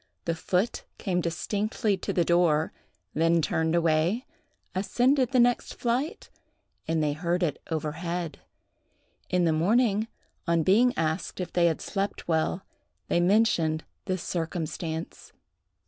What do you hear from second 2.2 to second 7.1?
door, then turned away, ascended the next flight, and